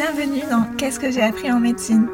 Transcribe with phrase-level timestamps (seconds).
[0.00, 2.08] Bienvenue dans Qu'est-ce que j'ai appris en médecine?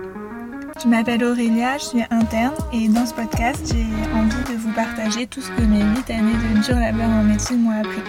[0.82, 5.28] Je m'appelle Aurélia, je suis interne et dans ce podcast, j'ai envie de vous partager
[5.28, 8.02] tout ce que mes 8 années de dur labeur en médecine m'ont appris.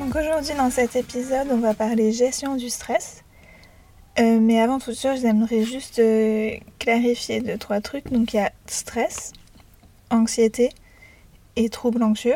[0.00, 3.22] Donc aujourd'hui dans cet épisode, on va parler gestion du stress.
[4.18, 6.50] Euh, mais avant tout ça, j'aimerais juste euh,
[6.80, 8.10] clarifier deux trois trucs.
[8.10, 9.34] Donc il y a stress,
[10.10, 10.70] anxiété
[11.54, 12.34] et troubles anxieux.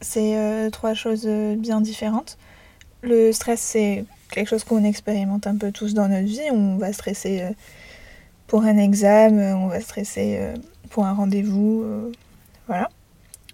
[0.00, 2.38] C'est euh, trois choses bien différentes.
[3.02, 6.50] Le stress, c'est quelque chose qu'on expérimente un peu tous dans notre vie.
[6.52, 7.50] On va stresser euh,
[8.46, 10.54] pour un examen, on va stresser euh,
[10.90, 11.82] pour un rendez-vous.
[11.84, 12.12] Euh,
[12.66, 12.88] voilà.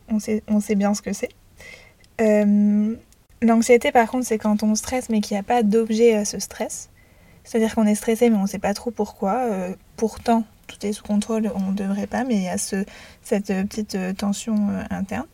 [0.08, 1.30] On sait, on sait bien ce que c'est.
[3.42, 6.38] L'anxiété, par contre, c'est quand on stresse mais qu'il n'y a pas d'objet à ce
[6.38, 6.90] stress.
[7.42, 9.48] C'est-à-dire qu'on est stressé mais on ne sait pas trop pourquoi.
[9.96, 12.84] pourtant, tout est sous contrôle, on ne devrait pas, mais il y a ce,
[13.22, 15.26] cette petite tension interne.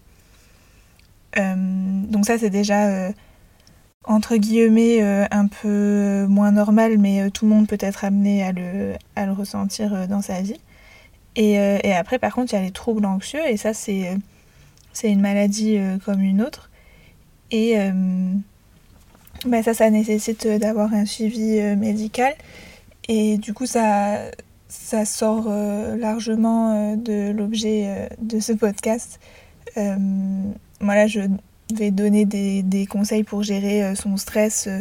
[1.36, 3.12] donc ça, c'est déjà
[4.08, 8.42] entre guillemets euh, un peu moins normal, mais euh, tout le monde peut être amené
[8.42, 10.60] à le, ressentir euh, dans sa vie.
[11.36, 11.56] Et,
[11.92, 14.18] après, par contre, il y a les troubles anxieux, et ça, c'est
[15.04, 16.68] une maladie comme une autre.
[17.52, 17.76] Et
[19.46, 22.34] bah ça, ça nécessite d'avoir un suivi médical.
[23.06, 24.32] Et du coup, ça,
[24.66, 29.20] ça sort largement de l'objet de ce podcast.
[30.80, 31.20] voilà, je
[31.74, 34.80] vais donner des, des, conseils pour gérer euh, son stress, euh,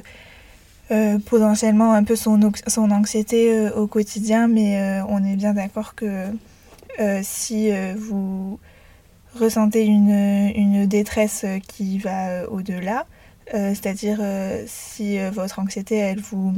[0.91, 6.27] euh, potentiellement un peu son, son anxiété au quotidien, mais on est bien d'accord que
[7.23, 8.57] si vous
[9.35, 13.05] ressentez une, une, détresse qui va au-delà,
[13.51, 14.21] c'est-à-dire
[14.65, 16.53] si votre anxiété, elle vous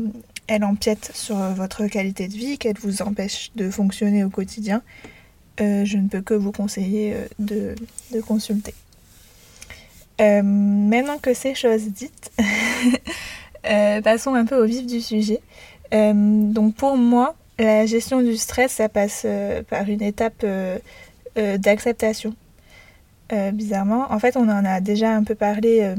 [0.45, 4.83] elle empiète sur votre qualité de vie, qu'elle vous empêche de fonctionner au quotidien,
[5.57, 7.73] je ne peux que vous conseiller de,
[8.13, 8.75] de consulter.
[10.19, 12.31] Euh, maintenant que ces choses dites,
[13.69, 15.39] euh, passons un peu au vif du sujet.
[15.93, 19.25] Euh, donc pour moi, la gestion du stress, ça passe
[19.69, 20.45] par une étape
[21.35, 22.33] d'acceptation.
[23.53, 25.93] bizarrement, en fait, on en a déjà un peu parlé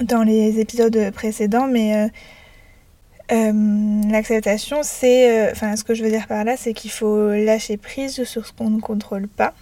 [0.00, 2.10] dans les épisodes précédents, mais
[3.30, 8.24] l'acceptation, c'est, enfin, ce que je veux dire par là, c'est qu'il faut lâcher prise
[8.24, 9.54] sur ce qu'on ne contrôle pas.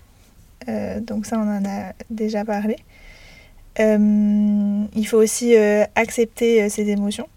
[0.69, 2.77] Euh, donc ça, on en a déjà parlé.
[3.79, 7.29] Euh, il faut aussi euh, accepter ses émotions.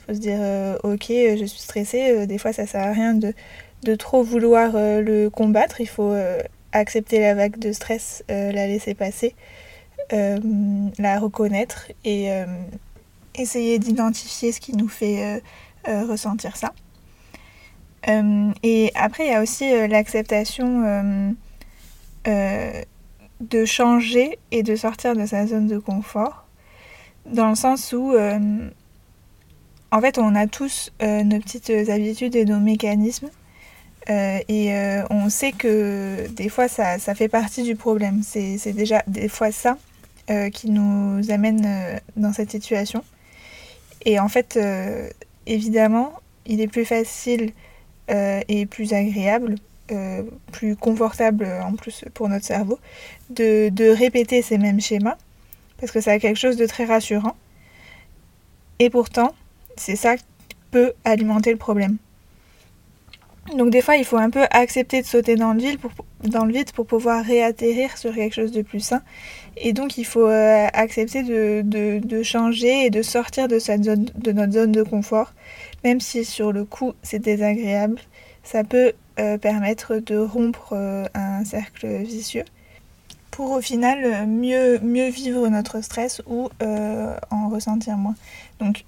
[0.00, 0.40] Il faut se dire,
[0.82, 2.26] ok, je suis stressée.
[2.26, 3.34] des fois, ça sert à rien de,
[3.84, 5.80] de trop vouloir le combattre.
[5.80, 6.14] Il faut
[6.72, 9.34] accepter la vague de stress, la laisser passer,
[10.10, 12.30] la reconnaître et
[13.34, 15.42] essayer d'identifier ce qui nous fait
[15.84, 16.72] ressentir ça.
[18.62, 21.36] et après, il y a aussi l'acceptation
[22.26, 22.82] euh,
[23.40, 26.46] de changer et de sortir de sa zone de confort,
[27.26, 28.68] dans le sens où, euh,
[29.92, 33.30] en fait, on a tous euh, nos petites habitudes et nos mécanismes,
[34.10, 34.72] et
[35.10, 38.22] on sait que des fois, ça, ça fait partie du problème.
[38.22, 39.76] C'est déjà des fois ça
[40.54, 43.04] qui nous amène dans cette situation.
[44.06, 44.58] Et en fait,
[45.44, 46.14] évidemment,
[46.46, 47.52] il est plus facile
[48.08, 49.56] et plus agréable
[49.90, 50.22] euh,
[50.52, 52.78] plus confortable en plus pour notre cerveau
[53.30, 55.16] de, de, répéter ces mêmes schémas
[55.80, 57.36] parce que ça a quelque chose de très rassurant.
[58.78, 59.34] Et pourtant,
[59.76, 60.24] c'est ça qui
[60.70, 61.96] peut alimenter le problème.
[63.56, 65.90] Donc des fois, il faut un peu accepter de sauter dans le vide pour,
[66.22, 69.02] dans le vide pour pouvoir réatterrir sur quelque chose de plus sain.
[69.56, 73.84] Et donc il faut euh, accepter de, de, de, changer et de sortir de, cette
[73.84, 75.32] zone, de notre zone de confort,
[75.82, 77.98] même si sur le coup c'est désagréable.
[78.42, 78.92] Ça peut euh,
[79.38, 82.44] permettre de rompre euh, un cercle vicieux
[83.30, 88.14] pour au final euh, mieux, mieux vivre notre stress ou en ressentir moins.
[88.60, 88.84] Donc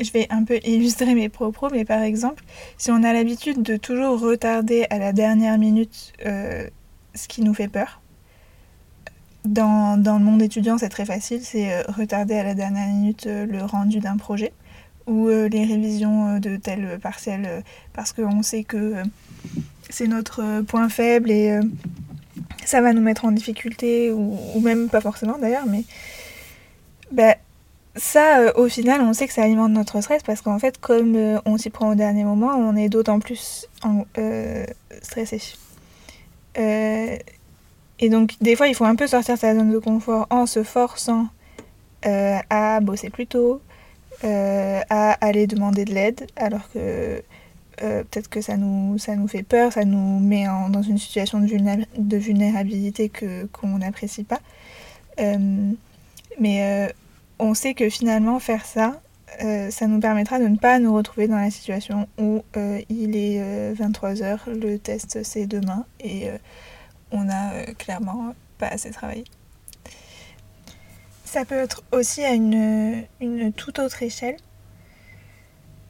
[0.00, 2.42] je vais un peu illustrer mes propos, mais par exemple,
[2.78, 7.68] si on a l'habitude de toujours retarder à la dernière minute ce qui nous fait
[7.68, 8.00] peur,
[9.46, 13.62] dans, dans le monde étudiant, c'est très facile, c'est retarder à la dernière minute le
[13.64, 14.52] rendu d'un projet
[15.06, 17.62] ou les révisions de tel partiel
[17.92, 19.02] parce qu'on sait que
[19.96, 21.62] c'est notre euh, point faible et euh,
[22.66, 25.84] ça va nous mettre en difficulté, ou, même pas forcément d'ailleurs, mais
[27.12, 27.36] bah,
[27.94, 31.16] ça, euh, au final, on sait que ça alimente notre stress parce qu'en fait, comme
[31.46, 33.68] on s'y prend au dernier moment, on est d'autant plus
[35.00, 35.40] stressé.
[36.56, 40.44] et donc, des fois, il faut un peu sortir de sa zone de confort en
[40.44, 41.28] se forçant
[42.02, 43.62] à bosser plus tôt,
[44.22, 47.22] à aller demander de l'aide, alors que
[47.82, 51.40] euh, peut-être que ça nous, ça nous fait peur, ça nous met dans une situation
[51.40, 53.10] de, vulnérabilité
[53.52, 54.40] qu'on n'apprécie pas.
[55.20, 55.72] Euh,
[56.40, 56.92] mais euh,
[57.38, 59.00] on sait que finalement faire ça,
[59.70, 62.42] ça nous permettra de ne pas nous retrouver dans la situation où
[62.88, 66.30] il est 23h, le test c'est demain et
[67.10, 69.24] on a clairement pas assez travaillé.
[71.24, 74.36] Ça peut être aussi à une, une toute autre échelle.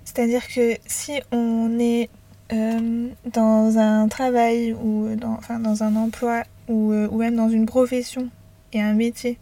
[0.07, 2.09] C'est-à-dire que si on est
[2.53, 7.49] euh, dans un travail ou dans, enfin, dans un emploi ou, euh, ou, même dans
[7.49, 8.31] une profession
[8.73, 9.37] et un métier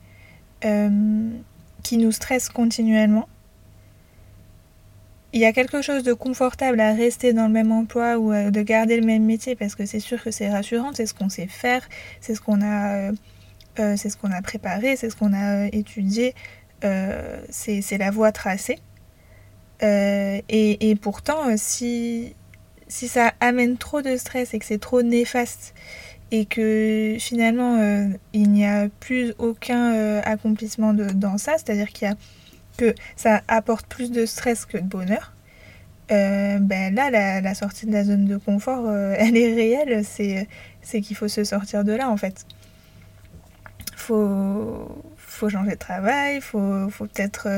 [0.64, 1.28] euh,
[1.82, 3.28] qui nous stresse continuellement,
[5.34, 8.62] il y a quelque chose de confortable à rester dans le même emploi ou de
[8.62, 11.48] garder le même métier parce que c'est sûr que c'est rassurant, c'est ce qu'on sait
[11.48, 11.86] faire,
[12.20, 13.10] c'est ce qu'on a
[13.76, 16.34] c'est ce qu'on a préparé, c'est ce qu'on a étudié,
[17.50, 18.78] c'est la voie tracée.
[19.80, 22.34] Et, pourtant, si,
[22.88, 25.74] si ça amène trop de stress et que c'est trop néfaste
[26.30, 27.78] et que finalement
[28.32, 32.14] il n'y a plus aucun accomplissement dans ça, c'est-à-dire qu'il y a
[32.76, 35.32] que ça apporte plus de stress que de bonheur,
[36.08, 41.16] ben là la, la, sortie de la zone de confort elle est réelle, c'est qu'il
[41.16, 42.46] faut se sortir de là en fait.
[43.96, 47.48] Faut, faut changer de travail, faut, faut peut-être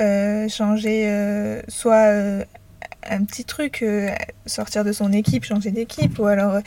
[0.00, 2.44] euh, euh, changer euh, soit
[3.08, 3.84] un petit truc,
[4.46, 6.60] sortir de son équipe, changer d'équipe, ou alors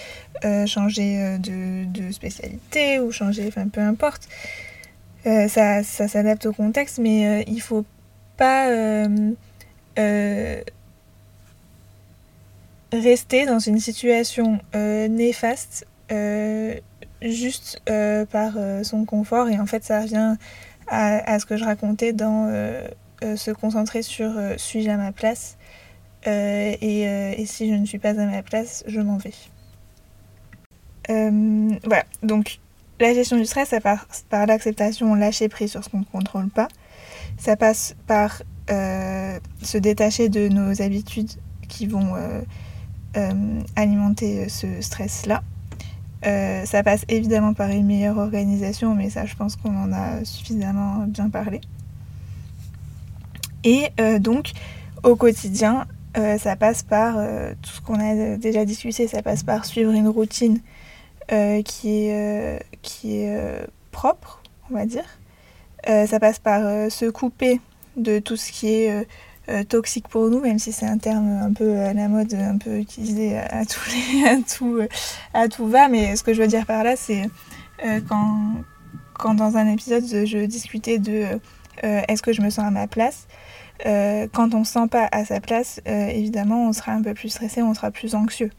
[0.65, 4.27] changer de, spécialité, ou changer, enfin peu importe.
[5.23, 7.85] ça, ça s'adapte au contexte, mais il faut
[8.37, 8.67] pas
[12.91, 15.85] rester dans une situation néfaste
[17.23, 19.49] juste euh, par euh, son confort.
[19.49, 20.35] Et en fait, ça revient
[20.87, 22.85] à, ce que je racontais dans euh,
[23.35, 25.57] se concentrer sur suis-je à ma place
[26.25, 29.33] et, si je ne suis pas à ma place, je m'en vais.
[31.07, 32.59] voilà, donc
[32.99, 36.49] la gestion du stress, ça passe par l'acceptation, lâcher prise sur ce qu'on ne contrôle
[36.49, 36.67] pas.
[37.37, 41.31] Ça passe par se détacher de nos habitudes
[41.67, 42.15] qui vont
[43.75, 45.43] alimenter ce stress-là.
[46.25, 50.23] Euh, ça passe évidemment par une meilleure organisation, mais ça je pense qu'on en a
[50.23, 51.59] suffisamment bien parlé.
[53.63, 54.51] Et euh, donc
[55.03, 55.85] au quotidien,
[56.17, 57.15] euh, ça passe par
[57.61, 60.59] tout ce qu'on a déjà discuté, ça passe par suivre une routine
[61.29, 65.05] qui est, qui est propre, on va dire.
[65.85, 67.59] ça passe par se couper
[67.97, 69.05] de tout ce qui est
[69.49, 72.57] euh, toxique pour nous, même si c'est un terme un peu à la mode, un
[72.57, 74.79] peu utilisé à, à, tout,
[75.33, 75.89] à tout va.
[75.89, 77.29] Mais ce que je veux dire par là, c'est
[77.85, 78.53] euh, quand,
[79.13, 81.25] quand dans un épisode je discutais de
[81.83, 83.27] euh, est-ce que je me sens à ma place,
[83.83, 87.29] quand on ne se sent pas à sa place, évidemment, on sera un peu plus
[87.29, 88.51] stressé, on sera plus anxieux.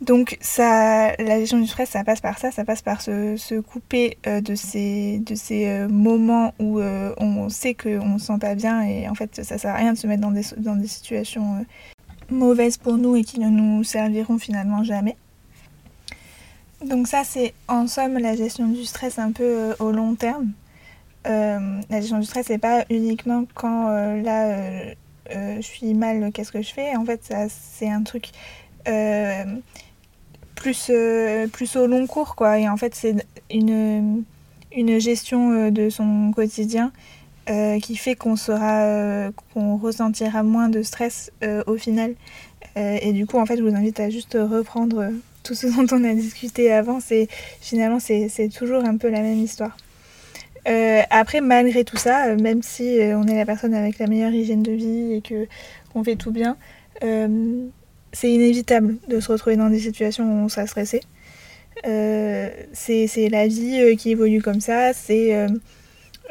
[0.00, 4.16] Donc ça, la gestion du stress, ça passe par ça, ça passe par se, couper
[4.26, 8.38] euh, de ces, de ces euh, moments où euh, on sait qu'on ne se sent
[8.40, 11.66] pas bien et en fait ça sert à rien de se mettre dans des situations
[12.30, 15.16] mauvaises pour nous et qui ne nous serviront finalement jamais.
[16.86, 20.52] Donc ça c'est en somme la gestion du stress un peu au long terme.
[21.24, 23.88] La gestion du stress c'est pas uniquement quand
[24.22, 24.94] là
[25.30, 28.30] je suis mal, qu'est-ce que je fais En fait c'est un truc
[30.58, 32.58] plus, euh, plus au long cours, quoi.
[32.58, 33.14] Et en fait, c'est
[33.50, 34.24] une,
[34.72, 36.92] une gestion euh, de son quotidien
[37.48, 41.30] euh, qui fait qu'on sera, qu'on ressentira moins de stress
[41.66, 42.14] au final.
[42.76, 45.10] et du coup, en fait, je vous invite à juste reprendre
[45.42, 47.00] tout ce dont on a discuté avant.
[47.00, 47.28] C'est
[47.60, 49.76] finalement, c'est toujours un peu la même histoire.
[50.64, 54.72] Après, malgré tout ça, même si on est la personne avec la meilleure hygiène de
[54.72, 55.46] vie et que
[55.92, 56.56] qu'on fait tout bien,
[57.00, 61.00] c'est inévitable de se retrouver dans des situations où on sera stressé.
[61.86, 65.34] Euh, c'est la vie euh, qui évolue comme ça, c'est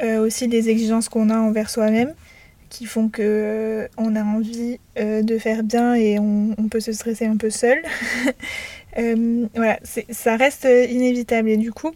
[0.01, 2.13] euh, aussi des exigences qu'on a envers soi-même
[2.69, 7.37] qui font que on a envie de faire bien et on, peut se stresser un
[7.37, 7.81] peu seul.
[9.55, 9.79] voilà,
[10.09, 11.91] ça reste inévitable et du coup,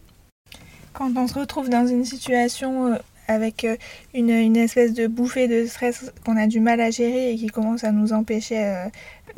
[0.93, 3.65] quand on se retrouve dans une situation avec
[4.13, 7.47] une, une, espèce de bouffée de stress qu'on a du mal à gérer et qui
[7.47, 8.89] commence à nous empêcher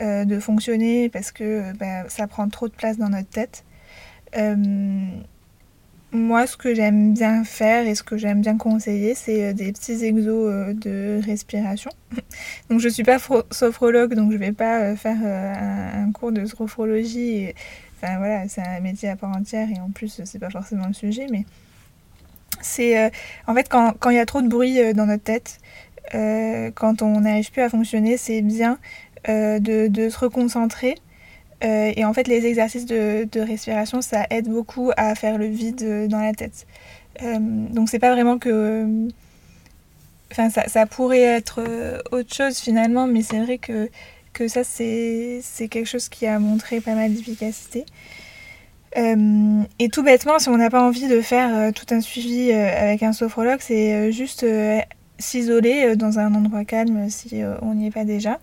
[0.02, 3.64] euh, de fonctionner parce que bah, ça prend trop de place dans notre tête.
[4.36, 4.56] Euh,
[6.12, 9.72] moi, ce que j'aime bien faire et ce que j'aime bien conseiller, c'est euh, des
[9.72, 11.92] petits exos de respiration.
[12.72, 13.20] donc, je suis pas
[13.52, 17.54] sophrologue, donc je vais pas faire un, cours de sophrologie.
[18.18, 21.28] Voilà, c'est un métier à part entière et en plus, c'est pas forcément le sujet,
[21.32, 21.46] mais
[22.62, 23.12] c'est
[23.48, 25.60] en fait quand il y a trop de bruit dans notre tête,
[26.12, 28.78] quand on n'arrive plus à fonctionner, c'est bien
[29.30, 30.96] euh, de, se reconcentrer.
[31.64, 36.10] Euh, et en fait, les exercices de, respiration, ça aide beaucoup à faire le vide
[36.10, 36.68] dans la tête.
[37.22, 38.86] Euh, donc, c'est pas vraiment que
[40.32, 41.62] Enfin, ça, pourrait être
[42.12, 43.88] autre chose finalement, mais c'est vrai que,
[44.34, 47.86] que ça, c'est quelque chose qui a montré pas mal d'efficacité.
[48.98, 52.52] Euh, et tout bêtement, si on n'a pas envie de faire euh, tout un suivi
[52.52, 54.46] euh, avec un sophrologue, c'est juste
[55.18, 58.40] s'isoler dans un endroit calme si on n'y est pas déjà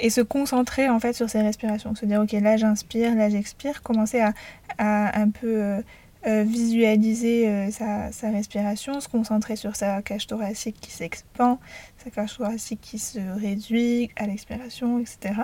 [0.00, 1.94] et se concentrer en fait sur ses respirations.
[1.94, 4.32] Se dire ok là j'inspire, là j'expire, commencer à,
[4.78, 5.82] à, un peu
[6.26, 11.58] visualiser sa, sa, respiration, se concentrer sur sa cage thoracique qui s'expand,
[12.02, 15.42] sa cage thoracique qui se réduit à l'expiration, etc.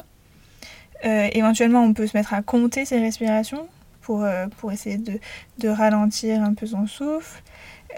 [1.02, 3.68] éventuellement on peut se mettre à compter ses respirations,
[4.10, 7.42] pour, euh, pour essayer de, ralentir un peu son souffle.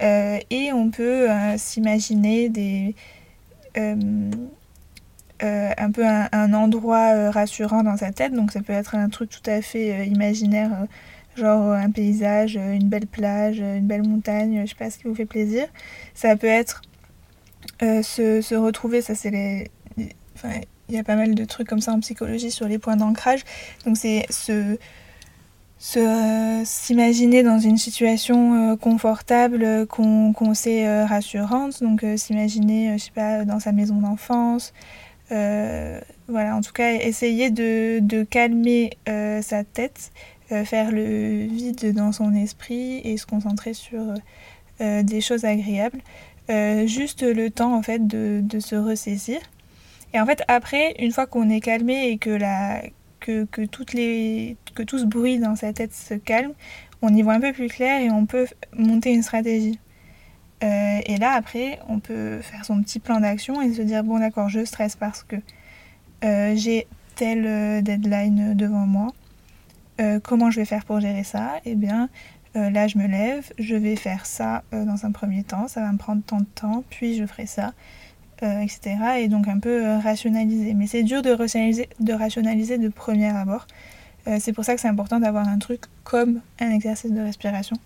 [0.03, 2.95] Euh, et on peut euh, s'imaginer des...
[3.75, 4.31] un
[5.91, 8.35] peu un, endroit rassurant dans sa tête.
[8.35, 10.71] Donc ça peut être un truc tout à fait imaginaire,
[11.37, 15.15] genre un paysage, une belle plage, une belle montagne, je sais pas ce qui vous
[15.15, 15.67] fait plaisir.
[16.15, 16.83] Ça peut être
[17.81, 19.71] se, se, retrouver, ça c'est les...
[20.35, 22.97] Enfin, il y a pas mal de trucs comme ça en psychologie sur les points
[22.97, 23.45] d'ancrage.
[23.85, 24.77] Donc c'est se,
[26.65, 33.11] s'imaginer dans une situation euh, confortable euh, qu'on sait euh, rassurante donc s'imaginer je sais
[33.13, 34.73] pas dans sa maison d'enfance
[36.29, 40.13] voilà en tout cas essayer de, de calmer sa tête
[40.49, 44.03] faire le vide dans son esprit et se concentrer sur
[44.81, 46.01] des choses agréables
[46.87, 49.39] juste le temps en fait de, de se ressaisir
[50.13, 52.83] et en fait après une fois qu'on est calmé et que la
[53.23, 56.53] que, que, toutes les, que tout ce bruit dans sa tête se calme,
[57.01, 58.47] on y voit un peu plus clair et on peut
[58.77, 59.79] monter une stratégie.
[60.63, 64.19] Euh, et là, après, on peut faire son petit plan d'action et se dire, bon
[64.19, 65.37] d'accord, je stresse parce que
[66.25, 69.09] euh, j'ai tel euh, deadline devant moi.
[70.23, 71.55] Comment je vais faire pour gérer ça?
[71.65, 72.09] Eh bien,
[72.55, 75.99] là, je me lève, je vais faire ça dans un premier temps, ça va me
[75.99, 77.73] prendre tant de temps, puis je ferai ça.
[78.43, 78.97] Euh, etc.
[79.21, 80.75] Et donc un peu euh, rationaliser.
[80.75, 83.69] Mais c'est dur de rationaliser, de rationaliser premier abord.
[84.27, 87.77] Euh, c'est pour ça que c'est important d'avoir un truc comme un exercice de respiration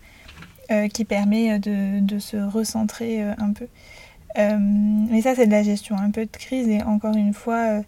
[0.92, 3.68] qui permet de, se recentrer un peu.
[4.36, 6.66] mais ça, c'est de la gestion, un peu de crise.
[6.66, 7.82] Et encore une fois,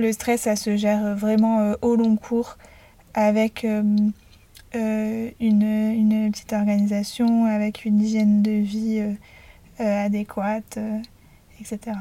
[0.00, 2.58] le stress, ça se gère vraiment au long cours
[3.14, 4.12] avec une,
[4.74, 9.14] une, petite organisation, avec une hygiène de vie
[9.80, 10.98] euh, adéquate, euh,
[11.58, 11.96] etc.